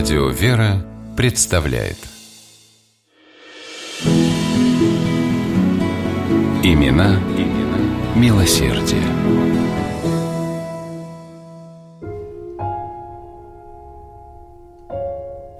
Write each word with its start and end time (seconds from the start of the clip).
Радио 0.00 0.28
«Вера» 0.30 0.82
представляет 1.14 1.98
Имена, 6.62 7.20
имена 7.36 8.16
милосердие. 8.16 9.02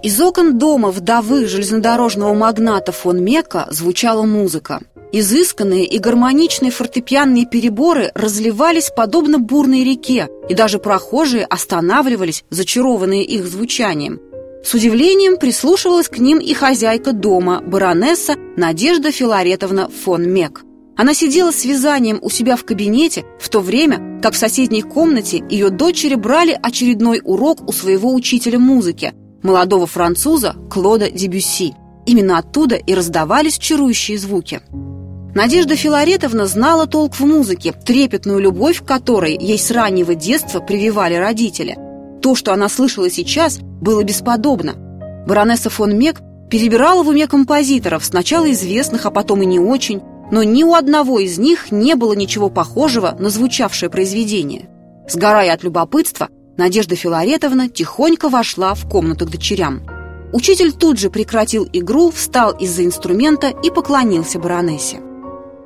Из 0.03 0.19
окон 0.23 0.57
дома 0.57 0.91
вдовы 0.91 1.45
железнодорожного 1.45 2.33
магната 2.33 2.93
фон 2.93 3.23
Мека 3.23 3.67
звучала 3.71 4.23
музыка. 4.23 4.81
Изысканные 5.13 5.85
и 5.85 5.99
гармоничные 5.99 6.71
фортепианные 6.71 7.45
переборы 7.45 8.11
разливались 8.15 8.91
подобно 8.97 9.39
бурной 9.39 9.85
реке, 9.85 10.31
и 10.49 10.55
даже 10.55 10.79
прохожие 10.79 11.45
останавливались, 11.45 12.45
зачарованные 12.49 13.23
их 13.23 13.47
звучанием. 13.47 14.19
С 14.63 14.75
удивлением 14.75 15.39
прислушивалась 15.39 16.09
к 16.09 16.19
ним 16.19 16.39
и 16.39 16.53
хозяйка 16.53 17.13
дома, 17.13 17.63
баронесса 17.63 18.37
Надежда 18.57 19.11
Филаретовна 19.11 19.89
фон 19.89 20.29
Мек. 20.31 20.63
Она 20.97 21.15
сидела 21.15 21.51
с 21.51 21.65
вязанием 21.65 22.19
у 22.21 22.29
себя 22.29 22.57
в 22.57 22.65
кабинете, 22.65 23.25
в 23.41 23.49
то 23.49 23.61
время, 23.61 24.21
как 24.23 24.35
в 24.35 24.37
соседней 24.37 24.83
комнате 24.83 25.43
ее 25.49 25.71
дочери 25.71 26.15
брали 26.15 26.59
очередной 26.63 27.23
урок 27.25 27.67
у 27.67 27.73
своего 27.73 28.13
учителя 28.13 28.59
музыки, 28.59 29.15
молодого 29.43 29.87
француза 29.87 30.55
Клода 30.71 31.11
Дебюсси. 31.11 31.73
Именно 32.05 32.37
оттуда 32.37 32.77
и 32.77 32.93
раздавались 32.93 33.59
чарующие 33.59 34.19
звуки. 34.19 34.61
Надежда 35.35 35.75
Филаретовна 35.75 36.47
знала 36.47 36.87
толк 36.87 37.15
в 37.15 37.25
музыке, 37.25 37.73
трепетную 37.73 38.41
любовь 38.41 38.83
к 38.83 38.85
которой 38.85 39.39
ей 39.39 39.59
с 39.59 39.71
раннего 39.71 40.15
детства 40.15 40.61
прививали 40.61 41.15
родители. 41.15 41.79
То, 42.23 42.35
что 42.35 42.53
она 42.53 42.69
слышала 42.69 43.11
сейчас, 43.11 43.59
было 43.59 44.03
бесподобно. 44.03 44.75
Баронесса 45.27 45.71
фон 45.71 45.97
Мек 45.99 46.21
перебирала 46.51 47.03
в 47.03 47.09
уме 47.09 47.27
композиторов, 47.27 48.05
сначала 48.05 48.51
известных, 48.53 49.07
а 49.07 49.11
потом 49.11 49.43
и 49.43 49.47
не 49.47 49.59
очень, 49.59 50.03
но 50.31 50.43
ни 50.43 50.63
у 50.63 50.75
одного 50.75 51.19
из 51.19 51.39
них 51.39 51.71
не 51.71 51.95
было 51.95 52.13
ничего 52.13 52.51
похожего 52.51 53.17
на 53.19 53.31
звучавшее 53.31 53.91
произведение. 53.91 54.69
Сгорая 55.09 55.53
от 55.53 55.63
любопытства, 55.63 56.29
Надежда 56.57 56.95
Филаретовна 56.95 57.69
тихонько 57.69 58.29
вошла 58.29 58.75
в 58.75 58.87
комнату 58.89 59.27
к 59.27 59.31
дочерям. 59.31 59.83
Учитель 60.33 60.73
тут 60.73 60.99
же 60.99 61.11
прекратил 61.11 61.67
игру, 61.73 62.11
встал 62.11 62.53
из-за 62.53 62.85
инструмента 62.85 63.49
и 63.49 63.71
поклонился 63.71 64.39
баронессе. 64.39 65.01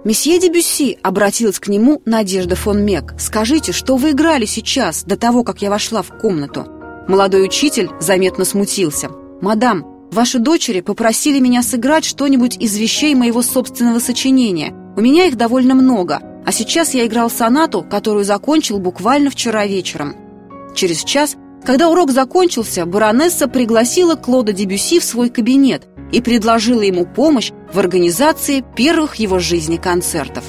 «Месье 0.04 0.38
Дебюсси»,— 0.38 0.98
обратилась 1.02 1.58
к 1.58 1.68
нему 1.68 2.02
Надежда 2.04 2.56
фон 2.56 2.84
Мек, 2.84 3.14
«скажите, 3.18 3.72
что 3.72 3.96
вы 3.96 4.10
играли 4.10 4.44
сейчас, 4.44 5.02
до 5.02 5.16
того, 5.16 5.44
как 5.44 5.62
я 5.62 5.70
вошла 5.70 6.02
в 6.02 6.08
комнату?» 6.18 6.66
Молодой 7.08 7.42
учитель 7.42 7.88
заметно 8.00 8.44
смутился. 8.44 9.08
«Мадам, 9.40 9.86
ваши 10.12 10.38
дочери 10.38 10.82
попросили 10.82 11.40
меня 11.40 11.62
сыграть 11.62 12.04
что-нибудь 12.04 12.58
из 12.58 12.76
вещей 12.76 13.14
моего 13.14 13.40
собственного 13.40 13.98
сочинения. 13.98 14.74
У 14.94 15.00
меня 15.00 15.24
их 15.24 15.38
довольно 15.38 15.74
много, 15.74 16.20
а 16.44 16.52
сейчас 16.52 16.92
я 16.92 17.06
играл 17.06 17.30
сонату, 17.30 17.82
которую 17.82 18.26
закончил 18.26 18.78
буквально 18.80 19.30
вчера 19.30 19.66
вечером». 19.66 20.16
Через 20.74 21.02
час, 21.02 21.36
когда 21.64 21.88
урок 21.88 22.10
закончился, 22.10 22.84
баронесса 22.84 23.48
пригласила 23.48 24.16
Клода 24.16 24.52
Дебюсси 24.52 25.00
в 25.00 25.04
свой 25.04 25.30
кабинет 25.30 25.88
и 26.14 26.20
предложила 26.20 26.82
ему 26.82 27.06
помощь 27.06 27.50
в 27.72 27.78
организации 27.78 28.64
первых 28.76 29.16
его 29.16 29.40
жизни 29.40 29.78
концертов. 29.78 30.44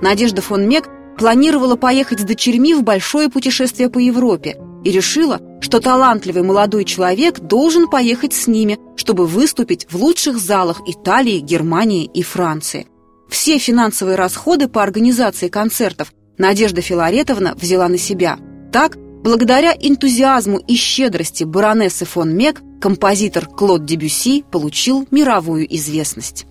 Надежда 0.00 0.40
фон 0.40 0.66
Мек 0.66 0.88
планировала 1.18 1.76
поехать 1.76 2.20
с 2.20 2.24
дочерьми 2.24 2.72
в 2.72 2.82
большое 2.82 3.28
путешествие 3.28 3.90
по 3.90 3.98
Европе 3.98 4.56
и 4.82 4.90
решила, 4.90 5.38
что 5.60 5.78
талантливый 5.78 6.42
молодой 6.42 6.86
человек 6.86 7.38
должен 7.38 7.88
поехать 7.88 8.32
с 8.32 8.46
ними, 8.46 8.78
чтобы 8.96 9.26
выступить 9.26 9.86
в 9.90 9.96
лучших 9.96 10.38
залах 10.38 10.80
Италии, 10.86 11.40
Германии 11.40 12.06
и 12.06 12.22
Франции. 12.22 12.86
Все 13.28 13.58
финансовые 13.58 14.16
расходы 14.16 14.68
по 14.68 14.82
организации 14.82 15.48
концертов 15.48 16.14
Надежда 16.38 16.80
Филаретовна 16.80 17.54
взяла 17.54 17.88
на 17.88 17.98
себя. 17.98 18.38
Так, 18.72 18.96
благодаря 19.22 19.74
энтузиазму 19.78 20.56
и 20.56 20.76
щедрости 20.76 21.44
баронессы 21.44 22.06
фон 22.06 22.34
Мек, 22.34 22.62
композитор 22.80 23.46
Клод 23.46 23.84
Дебюси 23.84 24.42
получил 24.50 25.06
мировую 25.10 25.72
известность. 25.76 26.46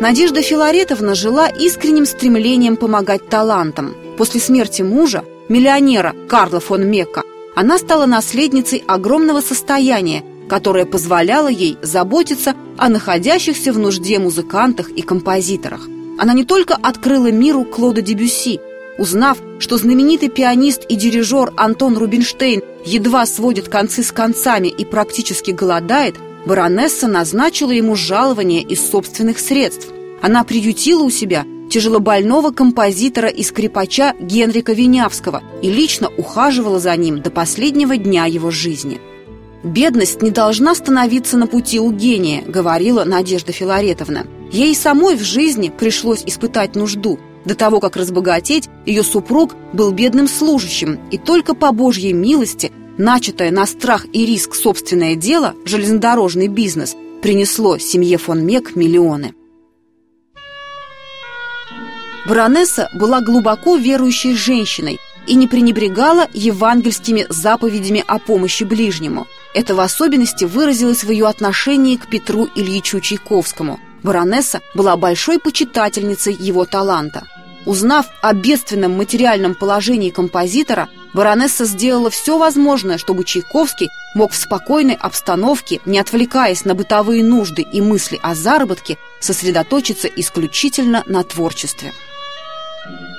Надежда 0.00 0.42
Филаретовна 0.42 1.14
жила 1.14 1.48
искренним 1.48 2.06
стремлением 2.06 2.76
помогать 2.76 3.28
талантам. 3.28 3.94
После 4.18 4.40
смерти 4.40 4.82
мужа, 4.82 5.24
миллионера 5.48 6.14
Карла 6.28 6.58
фон 6.58 6.86
Мекка, 6.88 7.22
она 7.54 7.78
стала 7.78 8.06
наследницей 8.06 8.82
огромного 8.86 9.40
состояния, 9.40 10.24
которое 10.48 10.86
позволяло 10.86 11.48
ей 11.48 11.78
заботиться 11.82 12.54
о 12.76 12.88
находящихся 12.88 13.72
в 13.72 13.78
нужде 13.78 14.18
музыкантах 14.18 14.90
и 14.90 15.02
композиторах. 15.02 15.88
Она 16.18 16.34
не 16.34 16.44
только 16.44 16.74
открыла 16.74 17.30
миру 17.30 17.64
Клода 17.64 18.02
Дебюси, 18.02 18.60
узнав, 19.02 19.38
что 19.58 19.76
знаменитый 19.76 20.30
пианист 20.30 20.84
и 20.88 20.96
дирижер 20.96 21.52
Антон 21.56 21.98
Рубинштейн 21.98 22.62
едва 22.84 23.26
сводит 23.26 23.68
концы 23.68 24.02
с 24.02 24.12
концами 24.12 24.68
и 24.68 24.84
практически 24.84 25.50
голодает– 25.50 26.14
баронесса 26.46 27.08
назначила 27.08 27.70
ему 27.70 27.96
жалование 27.96 28.62
из 28.62 28.88
собственных 28.88 29.38
средств. 29.38 29.88
Она 30.20 30.44
приютила 30.44 31.02
у 31.02 31.10
себя 31.10 31.44
тяжелобольного 31.70 32.50
композитора 32.50 33.28
и 33.28 33.42
скрипача 33.42 34.14
Генрика 34.20 34.72
Винявского 34.72 35.42
и 35.62 35.70
лично 35.70 36.10
ухаживала 36.16 36.78
за 36.78 36.94
ним 36.96 37.22
до 37.22 37.30
последнего 37.30 37.96
дня 37.96 38.26
его 38.26 38.50
жизни. 38.50 39.00
«Бедность 39.64 40.22
не 40.22 40.30
должна 40.30 40.74
становиться 40.74 41.36
на 41.36 41.46
пути 41.46 41.78
у 41.78 41.92
гения»,— 41.92 42.42
говорила 42.46 43.04
Надежда 43.04 43.52
Филаретовна. 43.52 44.26
Ей 44.50 44.74
самой 44.74 45.16
в 45.16 45.22
жизни 45.22 45.72
пришлось 45.76 46.24
испытать 46.26 46.74
нужду. 46.74 47.18
До 47.44 47.54
того, 47.54 47.80
как 47.80 47.96
разбогатеть, 47.96 48.68
ее 48.86 49.02
супруг 49.02 49.54
был 49.72 49.90
бедным 49.92 50.28
служащим, 50.28 51.00
и 51.10 51.18
только 51.18 51.54
по 51.54 51.72
Божьей 51.72 52.12
милости 52.12 52.72
Начатое 52.98 53.50
на 53.50 53.66
страх 53.66 54.04
и 54.12 54.26
риск 54.26 54.54
собственное 54.54 55.14
дело, 55.14 55.54
железнодорожный 55.64 56.48
бизнес, 56.48 56.94
принесло 57.22 57.78
семье 57.78 58.18
фон 58.18 58.44
Мек 58.44 58.76
миллионы. 58.76 59.34
Баронесса 62.28 62.90
была 62.94 63.22
глубоко 63.22 63.76
верующей 63.76 64.36
женщиной 64.36 65.00
и 65.26 65.34
не 65.34 65.48
пренебрегала 65.48 66.28
евангельскими 66.34 67.26
заповедями 67.30 68.04
о 68.06 68.18
помощи 68.18 68.64
ближнему. 68.64 69.26
Это 69.54 69.74
в 69.74 69.80
особенности 69.80 70.44
выразилось 70.44 71.02
в 71.02 71.10
ее 71.10 71.26
отношении 71.26 71.96
к 71.96 72.08
Петру 72.08 72.48
Ильичу 72.54 73.00
Чайковскому. 73.00 73.80
Баронесса 74.02 74.60
была 74.74 74.96
большой 74.96 75.38
почитательницей 75.38 76.34
его 76.34 76.66
таланта. 76.66 77.26
Узнав 77.64 78.06
о 78.22 78.32
бедственном 78.34 78.96
материальном 78.96 79.54
положении 79.54 80.10
композитора, 80.10 80.88
баронесса 81.14 81.64
сделала 81.64 82.10
все 82.10 82.36
возможное, 82.36 82.98
чтобы 82.98 83.24
Чайковский 83.24 83.88
мог 84.14 84.32
в 84.32 84.36
спокойной 84.36 84.94
обстановке, 84.94 85.80
не 85.86 85.98
отвлекаясь 85.98 86.64
на 86.64 86.74
бытовые 86.74 87.22
нужды 87.22 87.62
и 87.62 87.80
мысли 87.80 88.18
о 88.20 88.34
заработке, 88.34 88.98
сосредоточиться 89.20 90.08
исключительно 90.08 91.04
на 91.06 91.22
творчестве. 91.22 91.92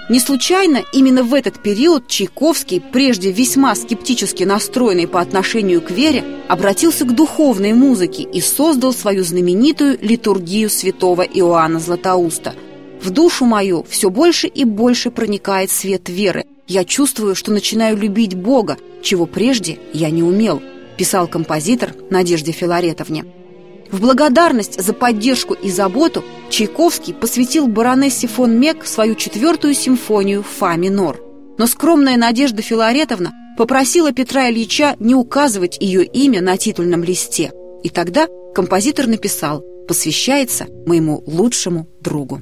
Не 0.09 0.19
случайно 0.19 0.83
именно 0.91 1.23
в 1.23 1.33
этот 1.33 1.59
период 1.59 2.09
Чайковский, 2.09 2.81
прежде 2.81 3.31
весьма 3.31 3.73
скептически 3.73 4.43
настроенный 4.43 5.07
по 5.07 5.21
отношению 5.21 5.81
к 5.81 5.89
вере, 5.89 6.25
обратился 6.49 7.05
к 7.05 7.15
духовной 7.15 7.71
музыке 7.71 8.23
и 8.23 8.41
создал 8.41 8.93
свою 8.93 9.23
знаменитую 9.23 9.97
литургию 10.01 10.69
святого 10.69 11.21
Иоанна 11.21 11.79
Златоуста– 11.79 12.53
в 13.03 13.09
душу 13.09 13.45
мою 13.45 13.85
все 13.89 14.09
больше 14.09 14.47
и 14.47 14.63
больше 14.63 15.11
проникает 15.11 15.69
свет 15.69 16.07
веры. 16.07 16.45
Я 16.67 16.85
чувствую, 16.85 17.35
что 17.35 17.51
начинаю 17.51 17.97
любить 17.97 18.33
Бога, 18.33 18.77
чего 19.01 19.25
прежде 19.25 19.77
я 19.91 20.09
не 20.09 20.23
умел», 20.23 20.61
писал 20.97 21.27
композитор 21.27 21.93
Надежде 22.09 22.53
Филаретовне. 22.53 23.25
В 23.91 23.99
благодарность 23.99 24.81
за 24.81 24.93
поддержку 24.93 25.53
и 25.53 25.69
заботу 25.69 26.23
Чайковский 26.49 27.13
посвятил 27.13 27.67
баронессе 27.67 28.27
фон 28.27 28.57
Мек 28.59 28.85
свою 28.85 29.15
четвертую 29.15 29.73
симфонию 29.73 30.41
«Фа 30.41 30.75
минор». 30.77 31.21
Но 31.57 31.67
скромная 31.67 32.17
Надежда 32.17 32.61
Филаретовна 32.61 33.33
попросила 33.57 34.11
Петра 34.11 34.49
Ильича 34.49 34.95
не 34.99 35.13
указывать 35.13 35.77
ее 35.79 36.05
имя 36.05 36.41
на 36.41 36.57
титульном 36.57 37.03
листе. 37.03 37.51
И 37.83 37.89
тогда 37.89 38.27
композитор 38.55 39.07
написал 39.07 39.63
«Посвящается 39.87 40.65
моему 40.87 41.21
лучшему 41.27 41.87
другу». 42.01 42.41